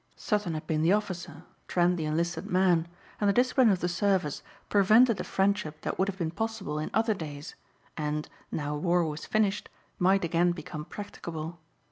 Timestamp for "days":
7.13-7.53